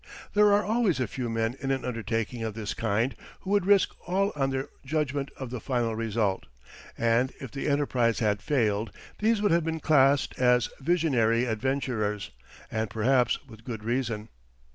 There 0.33 0.51
are 0.51 0.65
always 0.65 0.99
a 0.99 1.05
few 1.05 1.29
men 1.29 1.55
in 1.59 1.69
an 1.69 1.85
undertaking 1.85 2.41
of 2.41 2.55
this 2.55 2.73
kind 2.73 3.15
who 3.41 3.51
would 3.51 3.67
risk 3.67 3.93
all 4.09 4.31
on 4.35 4.49
their 4.49 4.69
judgment 4.83 5.29
of 5.37 5.51
the 5.51 5.59
final 5.59 5.95
result, 5.95 6.47
and 6.97 7.31
if 7.39 7.51
the 7.51 7.67
enterprise 7.67 8.17
had 8.17 8.41
failed, 8.41 8.91
these 9.19 9.43
would 9.43 9.51
have 9.51 9.63
been 9.63 9.79
classed 9.79 10.33
as 10.39 10.69
visionary 10.79 11.45
adventurers, 11.45 12.31
and 12.71 12.89
perhaps 12.89 13.45
with 13.45 13.63
good 13.63 13.83
reason. 13.83 14.29